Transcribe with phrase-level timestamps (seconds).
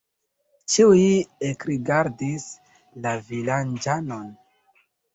[0.75, 1.03] Ĉiuj
[1.51, 2.49] ekrigardis
[3.07, 4.29] la vilaĝanon.